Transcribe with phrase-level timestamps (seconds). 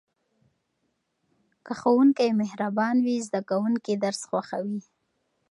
[1.65, 4.79] که ښوونکی مهربان وي زده کوونکي درس خوښوي.